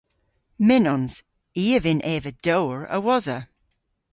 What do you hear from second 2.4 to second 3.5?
dowr a-wosa.